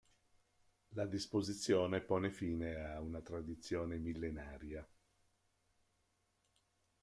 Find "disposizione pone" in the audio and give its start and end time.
1.05-2.31